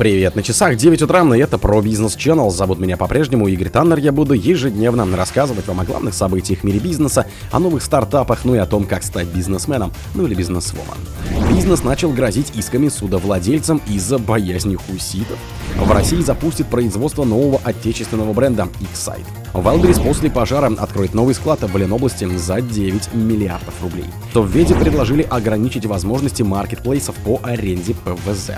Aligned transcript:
Привет, 0.00 0.34
на 0.34 0.42
часах 0.42 0.76
9 0.76 1.02
утра, 1.02 1.20
и 1.36 1.38
это 1.40 1.58
про 1.58 1.82
бизнес 1.82 2.16
Channel. 2.16 2.48
Зовут 2.48 2.78
меня 2.78 2.96
по-прежнему 2.96 3.48
Игорь 3.48 3.68
Таннер. 3.68 3.98
Я 3.98 4.12
буду 4.12 4.32
ежедневно 4.32 5.04
рассказывать 5.14 5.68
вам 5.68 5.80
о 5.80 5.84
главных 5.84 6.14
событиях 6.14 6.60
в 6.60 6.64
мире 6.64 6.78
бизнеса, 6.78 7.26
о 7.52 7.58
новых 7.58 7.82
стартапах, 7.82 8.46
ну 8.46 8.54
и 8.54 8.58
о 8.58 8.64
том, 8.64 8.86
как 8.86 9.02
стать 9.02 9.26
бизнесменом, 9.26 9.92
ну 10.14 10.24
или 10.24 10.34
бизнесвоман. 10.34 10.96
Бизнес 11.54 11.84
начал 11.84 12.12
грозить 12.12 12.50
исками 12.56 12.88
судовладельцам 12.88 13.82
из-за 13.88 14.18
боязни 14.18 14.74
хуситов. 14.74 15.38
В 15.76 15.92
России 15.92 16.22
запустит 16.22 16.68
производство 16.68 17.24
нового 17.24 17.60
отечественного 17.62 18.32
бренда 18.32 18.68
X-Site. 18.80 19.26
Валберис 19.52 19.98
после 19.98 20.30
пожара 20.30 20.72
откроет 20.78 21.14
новый 21.14 21.34
склад 21.34 21.60
в 21.62 21.76
Ленобласти 21.76 22.24
за 22.36 22.60
9 22.60 23.14
миллиардов 23.14 23.74
рублей. 23.82 24.06
То 24.32 24.42
в 24.42 24.50
Веде 24.50 24.74
предложили 24.74 25.22
ограничить 25.22 25.86
возможности 25.86 26.42
маркетплейсов 26.42 27.14
по 27.16 27.40
аренде 27.42 27.94
ПВЗ. 27.94 28.52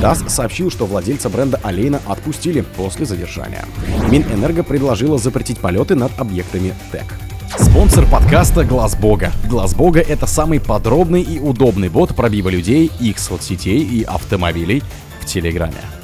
ТАСС 0.00 0.24
сообщил, 0.28 0.70
что 0.70 0.86
владельца 0.86 1.28
бренда 1.28 1.60
Олейна 1.62 2.00
отпустили 2.06 2.62
после 2.62 3.06
задержания. 3.06 3.64
Минэнерго 4.10 4.62
предложила 4.62 5.18
запретить 5.18 5.58
полеты 5.58 5.94
над 5.94 6.12
объектами 6.18 6.74
ТЭК. 6.90 7.18
Спонсор 7.58 8.06
подкаста 8.10 8.64
Глаз 8.64 8.96
Бога. 8.96 9.30
Глаз 9.48 9.74
Бога 9.74 10.00
это 10.00 10.26
самый 10.26 10.58
подробный 10.58 11.22
и 11.22 11.38
удобный 11.38 11.90
бот 11.90 12.14
пробива 12.16 12.48
людей, 12.48 12.90
их 12.98 13.18
соцсетей 13.18 13.82
и 13.82 14.02
автомобилей 14.04 14.82
в 15.20 15.26
Телеграме. 15.26 16.01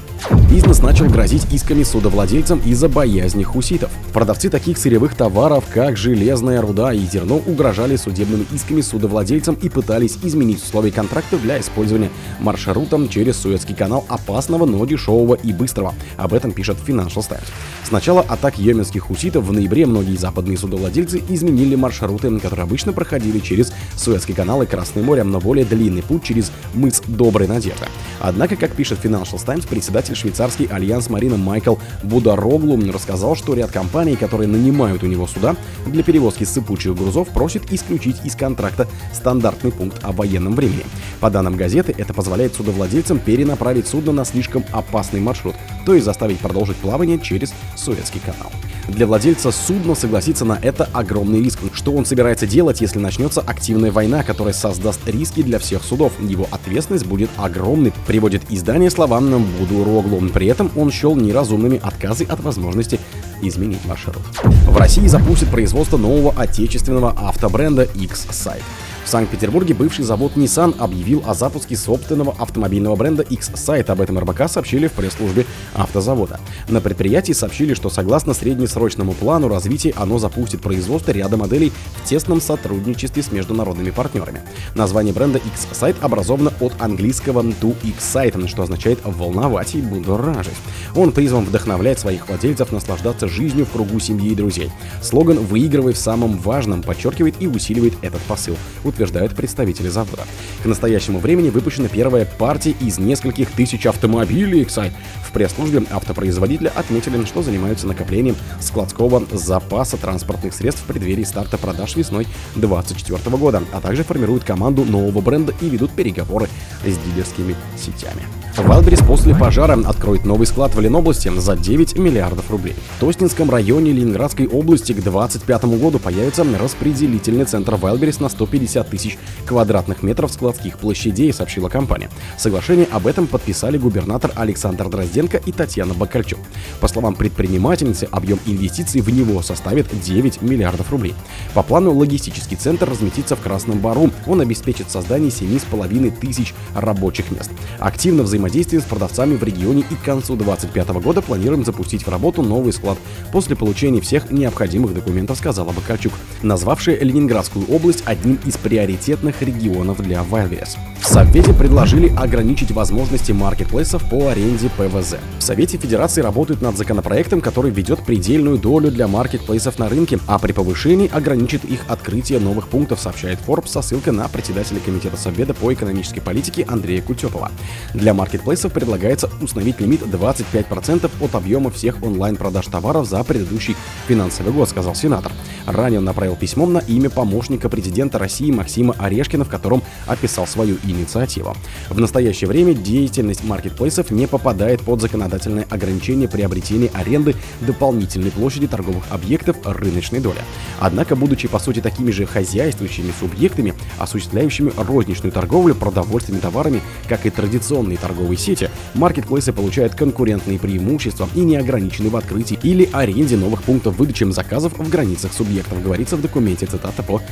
Бизнес 0.51 0.83
начал 0.83 1.07
грозить 1.07 1.51
исками 1.53 1.83
судовладельцам 1.83 2.61
из-за 2.61 2.89
боязни 2.89 3.43
хуситов. 3.43 3.91
Продавцы 4.13 4.51
таких 4.51 4.77
сырьевых 4.77 5.15
товаров, 5.15 5.65
как 5.73 5.97
железная 5.97 6.61
руда 6.61 6.93
и 6.93 7.01
зерно, 7.07 7.37
угрожали 7.47 7.97
судебными 7.97 8.45
исками 8.53 8.83
судовладельцам 8.83 9.55
и 9.55 9.71
пытались 9.71 10.19
изменить 10.23 10.63
условия 10.63 10.91
контракта 10.91 11.39
для 11.39 11.59
использования 11.61 12.11
маршрутом 12.41 13.09
через 13.09 13.39
Суэцкий 13.39 13.75
канал 13.75 14.05
опасного, 14.09 14.67
но 14.67 14.85
дешевого 14.85 15.35
и 15.35 15.53
быстрого. 15.53 15.95
Об 16.19 16.35
этом 16.35 16.53
пишет 16.53 16.77
Financial 16.87 17.27
Times. 17.27 17.47
С 17.85 17.91
начала 17.91 18.21
атак 18.21 18.59
йеменских 18.59 19.05
хуситов 19.05 19.45
в 19.45 19.53
ноябре 19.53 19.87
многие 19.87 20.17
западные 20.17 20.59
судовладельцы 20.59 21.23
изменили 21.31 21.75
маршруты, 21.75 22.39
которые 22.39 22.65
обычно 22.65 22.93
проходили 22.93 23.39
через 23.39 23.73
Суэцкий 23.97 24.35
канал 24.35 24.63
и 24.63 24.67
Красное 24.67 25.03
море, 25.03 25.25
но 25.25 25.41
более 25.41 25.65
длинный 25.65 26.03
путь 26.03 26.25
через 26.25 26.53
мыс 26.75 27.03
Доброй 27.07 27.49
Надежды. 27.49 27.87
Однако, 28.21 28.57
как 28.57 28.73
пишет 28.73 28.99
Financial 29.03 29.43
Times, 29.43 29.65
председатель 29.65 30.18
швейцарский 30.19 30.67
альянс 30.67 31.09
Марина 31.09 31.37
Майкл 31.37 31.77
Будароглу 32.03 32.79
рассказал, 32.93 33.37
что 33.37 33.55
ряд 33.55 33.71
компаний, 33.71 34.17
которые 34.17 34.49
нанимают 34.49 35.03
у 35.03 35.07
него 35.07 35.27
суда 35.27 35.57
для 35.87 36.03
перевозки 36.03 36.45
сыпучих 36.45 36.95
грузов, 36.95 37.29
просит 37.29 37.73
исключить 37.73 38.17
из 38.25 38.35
контракта 38.35 38.89
стандартный 39.13 39.73
пункт 39.73 39.99
о 40.03 40.13
военном 40.13 40.55
времени. 40.55 40.85
По 41.21 41.31
данным 41.31 41.57
газеты, 41.57 41.95
это 41.97 42.15
позволяет 42.15 42.55
судовладельцам 42.55 43.19
перенаправить 43.19 43.87
судно 43.87 44.13
на 44.13 44.25
слишком 44.25 44.65
опасный 44.73 45.21
маршрут, 45.21 45.55
то 45.85 45.95
есть 45.95 46.05
заставить 46.05 46.39
продолжить 46.39 46.77
плавание 46.77 47.19
через 47.19 47.53
Суэцкий 47.77 48.21
канал. 48.21 48.51
Для 48.89 49.07
владельца 49.07 49.53
судна 49.53 49.95
согласиться 49.95 50.45
на 50.45 50.59
это 50.61 50.89
огромный 50.95 51.43
риск. 51.43 51.59
Что 51.89 51.97
он 51.97 52.05
собирается 52.05 52.47
делать, 52.47 52.83
если 52.83 52.99
начнется 52.99 53.41
активная 53.41 53.91
война, 53.91 54.23
которая 54.23 54.53
создаст 54.53 55.01
риски 55.07 55.43
для 55.43 55.59
всех 55.59 55.83
судов? 55.83 56.13
Его 56.21 56.47
ответственность 56.51 57.07
будет 57.07 57.31
огромной, 57.39 57.95
приводит 58.07 58.43
издание 58.51 58.91
словам 58.91 59.43
Буду 59.59 59.85
Роглу. 59.85 60.21
При 60.29 60.49
этом 60.49 60.71
он 60.77 60.91
счел 60.91 61.17
неразумными 61.17 61.81
отказы 61.83 62.25
от 62.25 62.41
возможности 62.41 63.01
изменить 63.41 63.83
маршрут. 63.87 64.19
В 64.45 64.77
России 64.77 65.07
запустят 65.07 65.49
производство 65.49 65.97
нового 65.97 66.39
отечественного 66.39 67.13
автобренда 67.13 67.85
X-Site. 67.85 68.61
В 69.09 69.11
Санкт-Петербурге 69.11 69.73
бывший 69.73 70.05
завод 70.05 70.33
Nissan 70.37 70.77
объявил 70.79 71.23
о 71.27 71.33
запуске 71.33 71.77
собственного 71.77 72.37
автомобильного 72.39 72.95
бренда 72.95 73.23
X-Site. 73.23 73.91
Об 73.91 74.03
этом 74.03 74.19
РБК 74.19 74.51
сообщили 74.51 74.87
в 74.87 74.93
пресс-службе 74.93 75.47
автозавода. 75.73 76.39
На 76.69 76.83
предприятии 76.83 77.33
сообщили, 77.33 77.73
что 77.73 77.89
согласно 77.89 78.35
среднесрочному 78.35 79.15
плану 79.15 79.49
развития 79.49 79.95
оно 79.97 80.19
запустит 80.19 80.61
производство 80.61 81.13
ряда 81.13 81.39
моделей 81.39 81.73
в 81.95 82.07
тесном 82.07 82.43
сотрудничестве 82.43 83.23
с 83.23 83.33
международными 83.33 83.89
партнерами. 83.89 84.43
Название 84.75 85.15
бренда 85.15 85.39
X-Site 85.39 85.97
образовано 86.03 86.53
от 86.61 86.75
английского 86.79 87.43
to 87.43 87.75
excite, 87.85 88.47
что 88.47 88.65
означает 88.65 88.99
волновать 89.05 89.75
и 89.75 89.81
будоражить. 89.81 90.53
Он 90.95 91.13
призван 91.13 91.47
вдохновлять 91.47 91.99
своих 91.99 92.29
владельцев 92.29 92.73
наслаждаться 92.73 93.27
жизнью 93.27 93.65
в 93.65 93.71
кругу 93.71 94.01
семьи 94.01 94.33
и 94.33 94.35
друзей. 94.35 94.71
Слоган 95.01 95.39
«Выигрывай 95.39 95.95
в 95.95 95.99
самом 95.99 96.37
важном» 96.37 96.83
подчеркивает 96.83 97.37
и 97.41 97.47
усиливает 97.47 97.95
этот 98.03 98.21
посыл 98.21 98.59
утверждают 98.99 99.35
представители 99.37 99.89
завода. 99.89 100.25
К 100.63 100.67
настоящему 100.67 101.21
времени 101.21 101.51
выпущена 101.51 101.89
первая 101.89 102.25
партия 102.25 102.75
из 102.81 102.99
нескольких 102.99 103.53
тысяч 103.53 103.87
автомобилей 103.87 104.63
Excite. 104.63 104.93
В 105.25 105.31
пресс-службе 105.31 105.85
автопроизводителя 105.91 106.73
отметили, 106.75 107.25
что 107.25 107.43
занимаются 107.43 107.87
накоплением 107.87 108.35
складского 108.61 109.25
запаса 109.31 109.97
транспортных 109.97 110.53
средств 110.53 110.83
в 110.83 110.87
преддверии 110.87 111.23
старта 111.23 111.59
продаж 111.59 111.95
весной 111.95 112.27
2024 112.57 113.37
года, 113.37 113.63
а 113.73 113.81
также 113.81 114.03
формируют 114.03 114.43
команду 114.43 114.85
нового 114.85 115.21
бренда 115.21 115.55
и 115.61 115.69
ведут 115.69 115.93
переговоры 115.93 116.49
с 116.85 116.99
дилерскими 116.99 117.55
сетями. 117.77 118.48
Wildberries 118.59 119.01
после 119.03 119.37
пожара 119.37 119.79
откроет 119.87 120.25
новый 120.25 120.47
склад 120.47 120.75
в 120.75 120.81
Ленобласти 120.81 121.31
за 121.39 121.57
9 121.57 121.97
миллиардов 121.97 122.51
рублей. 122.51 122.75
В 122.97 123.01
Тоснинском 123.01 123.51
районе 123.51 123.93
Ленинградской 123.93 124.49
области 124.49 124.93
к 124.93 125.01
2025 125.01 125.65
году 125.81 126.01
появится 126.01 126.45
распределительный 126.59 127.45
центр 127.45 127.77
Wildberries 127.77 128.19
на 128.19 128.29
150 128.29 128.91
тысяч 128.91 129.17
квадратных 129.47 130.03
метров 130.03 130.33
складских 130.33 130.79
площадей, 130.79 131.33
сообщила 131.33 131.69
компания. 131.69 132.11
Соглашение 132.37 132.89
об 132.91 133.07
этом 133.07 133.29
подписали 133.29 133.79
губернатор 133.79 134.33
Александр 134.35 134.89
Дрозденко 134.89 135.37
и 135.37 135.53
Татьяна 135.53 135.95
Бакальчук. 135.95 136.41
По 136.81 136.89
словам 136.89 137.15
предпринимательницы, 137.15 138.09
объем 138.11 138.41
инвестиций 138.45 139.03
в 139.03 139.09
него 139.11 139.41
составит 139.43 139.87
9 140.01 140.43
миллиардов 140.43 140.91
рублей. 140.91 141.15
По 141.55 141.63
плану 141.63 141.93
логистический 141.93 142.57
центр 142.57 142.91
разместится 142.91 143.37
в 143.37 143.41
Красном 143.41 143.79
Бару. 143.79 144.11
Он 144.27 144.41
обеспечит 144.41 144.91
создание 144.91 145.31
7,5 145.31 146.19
тысяч 146.19 146.55
рабочих 146.75 147.31
мест. 147.31 147.51
Активно 147.79 148.25
взаимодействует 148.25 148.48
взаимодействием 148.49 148.83
с 148.83 148.87
продавцами 148.87 149.37
в 149.37 149.43
регионе 149.45 149.85
и 149.91 149.95
к 149.95 150.03
концу 150.03 150.35
2025 150.35 151.03
года 151.03 151.21
планируем 151.21 151.65
запустить 151.65 152.07
в 152.07 152.09
работу 152.09 152.43
новый 152.43 152.73
склад 152.73 152.97
после 153.31 153.57
получения 153.57 154.01
всех 154.01 154.31
необходимых 154.31 154.95
документов, 154.95 155.37
сказала 155.37 155.73
Бакарчук, 155.73 156.15
назвавшая 156.43 156.99
Ленинградскую 156.99 157.67
область 157.67 158.03
одним 158.07 158.39
из 158.47 158.57
приоритетных 158.57 159.43
регионов 159.43 160.01
для 160.01 160.21
Wildberries. 160.23 160.79
В 161.01 161.07
Совете 161.07 161.55
предложили 161.55 162.13
ограничить 162.17 162.71
возможности 162.71 163.33
маркетплейсов 163.33 164.09
по 164.11 164.29
аренде 164.29 164.69
ПВЗ. 164.77 165.17
В 165.39 165.43
Совете 165.43 165.79
Федерации 165.79 166.23
работают 166.23 166.61
над 166.61 166.77
законопроектом, 166.77 167.41
который 167.41 167.71
ведет 167.71 168.05
предельную 168.05 168.59
долю 168.59 168.91
для 168.91 169.07
маркетплейсов 169.07 169.79
на 169.79 169.89
рынке, 169.89 170.19
а 170.27 170.39
при 170.39 170.53
повышении 170.53 171.09
ограничит 171.11 171.65
их 171.65 171.81
открытие 171.89 172.41
новых 172.41 172.69
пунктов, 172.69 173.01
сообщает 173.01 173.39
Forbes 173.47 173.69
со 173.69 173.83
ссылкой 173.83 174.13
на 174.13 174.29
председателя 174.29 174.81
Комитета 174.81 175.17
Совета 175.17 175.55
по 175.55 175.73
экономической 175.73 176.21
политике 176.21 176.65
Андрея 176.69 177.01
Кутепова. 177.01 177.51
Для 177.95 178.13
маркетплейсов 178.29 178.75
предлагается 178.75 179.31
установить 179.41 179.81
лимит 179.81 180.03
25% 180.03 181.11
от 181.19 181.35
объема 181.35 181.71
всех 181.71 182.03
онлайн-продаж 182.03 182.67
товаров 182.67 183.09
за 183.09 183.25
предыдущий 183.25 183.75
финансовый 184.07 184.53
год, 184.53 184.69
сказал 184.69 184.95
сенатор. 184.95 185.33
Ранее 185.65 186.01
он 186.01 186.05
направил 186.05 186.37
письмо 186.37 186.67
на 186.67 186.81
имя 186.81 187.09
помощника 187.09 187.71
президента 187.71 188.19
России 188.19 188.51
Максима 188.51 188.95
Орешкина, 188.99 189.47
в 189.47 189.49
котором 189.49 189.83
описал 190.07 190.47
свою 190.47 190.77
инициативу. 190.85 191.57
В 191.89 191.99
настоящее 191.99 192.49
время 192.49 192.75
деятельность 192.75 193.45
маркетплейсов 193.45 194.11
не 194.11 194.27
попадает 194.27 194.83
под 194.83 195.01
законодательное 195.01 195.67
ограничение 195.71 196.29
приобретения 196.29 196.91
аренды 196.93 197.35
дополнительной 197.63 198.31
площади 198.31 198.67
торговых 198.67 199.05
объектов 199.09 199.57
рыночной 199.65 200.21
доли. 200.21 200.41
Однако, 200.81 201.17
будучи 201.17 201.49
по 201.49 201.59
сути 201.59 201.81
такими 201.81 202.11
же 202.11 202.27
хозяйствующими 202.27 203.11
субъектами, 203.19 203.73
осуществляющими 203.99 204.71
розничную 204.77 205.33
торговлю 205.33 205.75
продовольственными 205.75 206.43
товарами, 206.43 206.83
как 207.09 207.25
и 207.25 207.31
традиционные 207.31 207.97
торговые 207.97 208.18
торговой 208.19 208.37
сети, 208.37 208.69
маркетплейсы 208.95 209.53
получают 209.53 209.95
конкурентные 209.95 210.59
преимущества 210.59 211.29
и 211.35 211.41
не 211.41 211.57
ограничены 211.57 212.11
в 212.11 212.17
открытии 212.17 212.59
или 212.63 212.89
аренде 212.93 213.37
новых 213.37 213.63
пунктов 213.63 213.97
выдачи 213.97 214.29
заказов 214.31 214.77
в 214.77 214.89
границах 214.91 215.33
субъектов, 215.33 215.83
говорится 215.83 216.17
в 216.17 216.21
документе. 216.21 216.67
Цитата 216.67 217.03
по 217.03 217.23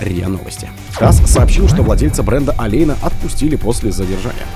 РИА 0.00 0.28
Новости. 0.28 0.68
ТАСС 0.98 1.20
сообщил, 1.26 1.68
что 1.68 1.82
владельца 1.82 2.22
бренда 2.22 2.54
Олейна 2.58 2.96
отпустили 3.02 3.56
после 3.56 3.90
задержания 3.90 4.46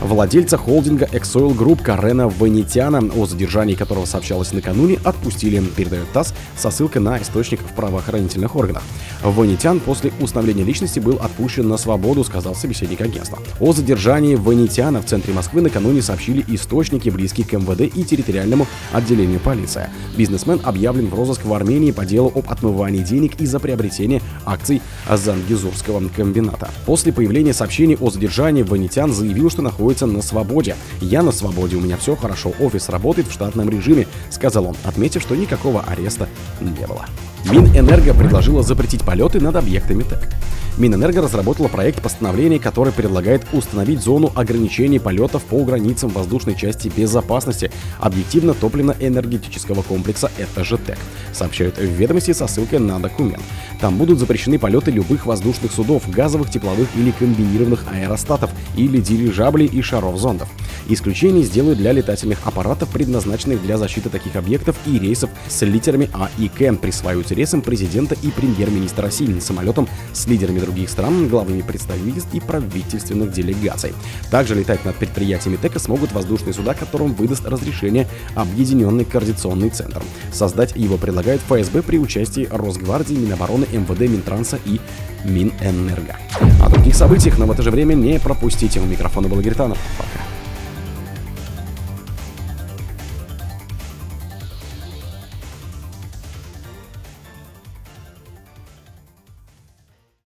владельца 0.00 0.56
холдинга 0.56 1.06
Exoil 1.06 1.56
Group 1.56 1.82
Карена 1.82 2.28
Ванитяна, 2.28 3.02
о 3.16 3.26
задержании 3.26 3.74
которого 3.74 4.04
сообщалось 4.04 4.52
накануне, 4.52 4.98
отпустили, 5.04 5.60
передает 5.60 6.10
ТАСС 6.12 6.34
со 6.56 6.70
ссылкой 6.70 7.02
на 7.02 7.20
источник 7.20 7.60
в 7.60 7.74
правоохранительных 7.74 8.56
органах. 8.56 8.82
Ванитян 9.22 9.80
после 9.80 10.12
установления 10.20 10.64
личности 10.64 10.98
был 10.98 11.18
отпущен 11.20 11.68
на 11.68 11.76
свободу, 11.76 12.24
сказал 12.24 12.54
собеседник 12.54 13.00
агентства. 13.00 13.38
О 13.60 13.72
задержании 13.72 14.34
Ванитяна 14.34 15.02
в 15.02 15.06
центре 15.06 15.34
Москвы 15.34 15.60
накануне 15.60 16.02
сообщили 16.02 16.44
источники, 16.48 17.10
близкие 17.10 17.46
к 17.46 17.52
МВД 17.52 17.82
и 17.82 18.04
территориальному 18.04 18.66
отделению 18.92 19.40
полиции. 19.40 19.88
Бизнесмен 20.16 20.60
объявлен 20.64 21.08
в 21.08 21.14
розыск 21.14 21.44
в 21.44 21.52
Армении 21.52 21.92
по 21.92 22.04
делу 22.04 22.32
об 22.34 22.50
отмывании 22.50 23.02
денег 23.02 23.40
из-за 23.40 23.60
приобретения 23.60 24.22
акций 24.44 24.80
Зангизурского 25.08 26.00
комбината. 26.08 26.70
После 26.86 27.12
появления 27.12 27.52
сообщений 27.52 27.96
о 28.00 28.10
задержании 28.10 28.62
Ванитян 28.62 29.12
заявил, 29.12 29.50
что 29.50 29.62
находится 29.62 29.89
находится 29.90 30.06
на 30.06 30.22
свободе. 30.22 30.76
Я 31.00 31.22
на 31.22 31.32
свободе, 31.32 31.76
у 31.76 31.80
меня 31.80 31.96
все 31.96 32.14
хорошо, 32.14 32.52
офис 32.60 32.88
работает 32.88 33.26
в 33.26 33.32
штатном 33.32 33.68
режиме, 33.68 34.06
сказал 34.30 34.66
он, 34.66 34.76
отметив, 34.84 35.22
что 35.22 35.34
никакого 35.34 35.82
ареста 35.82 36.28
не 36.60 36.86
было. 36.86 37.06
Минэнерго 37.44 38.12
предложила 38.14 38.62
запретить 38.62 39.02
полеты 39.02 39.40
над 39.40 39.56
объектами 39.56 40.02
ТЭК. 40.02 40.28
Минэнерго 40.76 41.22
разработала 41.22 41.68
проект 41.68 42.00
постановления, 42.00 42.58
который 42.58 42.92
предлагает 42.92 43.42
установить 43.52 44.00
зону 44.00 44.30
ограничений 44.34 44.98
полетов 44.98 45.42
по 45.44 45.62
границам 45.64 46.10
воздушной 46.10 46.54
части 46.54 46.88
безопасности 46.88 47.70
объективно-топливно-энергетического 47.98 49.82
комплекса 49.82 50.30
это 50.38 50.64
же 50.64 50.78
ТЭК, 50.78 50.98
сообщают 51.32 51.78
в 51.78 51.84
ведомости 51.84 52.32
со 52.32 52.46
ссылкой 52.46 52.78
на 52.78 53.00
документ. 53.00 53.42
Там 53.80 53.96
будут 53.96 54.18
запрещены 54.18 54.58
полеты 54.58 54.90
любых 54.90 55.26
воздушных 55.26 55.72
судов, 55.72 56.08
газовых, 56.08 56.50
тепловых 56.50 56.88
или 56.94 57.10
комбинированных 57.10 57.84
аэростатов 57.92 58.50
или 58.76 59.00
дирижаблей 59.00 59.66
и 59.66 59.82
шаров 59.82 60.18
зондов. 60.18 60.48
Исключение 60.88 61.44
сделают 61.44 61.78
для 61.78 61.92
летательных 61.92 62.38
аппаратов, 62.44 62.88
предназначенных 62.88 63.62
для 63.62 63.76
защиты 63.76 64.08
таких 64.08 64.36
объектов 64.36 64.76
и 64.86 64.98
рейсов 64.98 65.30
с 65.48 65.62
литерами 65.62 66.10
А 66.12 66.30
и 66.38 66.48
К, 66.48 66.72
присваиваются 66.76 67.34
рейсам 67.34 67.62
президента 67.62 68.16
и 68.22 68.30
премьер-министра 68.30 69.04
России, 69.04 69.38
самолетам 69.40 69.88
с 70.12 70.26
лидерами 70.26 70.60
других 70.60 70.90
стран, 70.90 71.28
главами 71.28 71.62
представительств 71.62 72.32
и 72.32 72.40
правительственных 72.40 73.32
делегаций. 73.32 73.92
Также 74.30 74.54
летать 74.54 74.84
над 74.84 74.96
предприятиями 74.96 75.56
ТЭКа 75.56 75.78
смогут 75.78 76.12
воздушные 76.12 76.54
суда, 76.54 76.74
которым 76.74 77.14
выдаст 77.14 77.46
разрешение 77.46 78.08
Объединенный 78.34 79.04
координационный 79.04 79.70
центр. 79.70 80.02
Создать 80.32 80.76
его 80.76 80.96
предлагают 80.96 81.42
ФСБ 81.42 81.82
при 81.82 81.98
участии 81.98 82.48
Росгвардии, 82.50 83.14
Минобороны, 83.14 83.66
МВД, 83.72 84.00
Минтранса 84.00 84.58
и 84.64 84.80
Минэнерго. 85.24 86.16
О 86.62 86.68
других 86.68 86.94
событиях, 86.94 87.38
но 87.38 87.46
в 87.46 87.50
это 87.50 87.62
же 87.62 87.70
время 87.70 87.94
не 87.94 88.18
пропустите. 88.18 88.80
У 88.80 88.84
микрофона 88.84 89.28
был 89.28 89.40
Гританов. 89.40 89.78
Пока. 89.98 90.29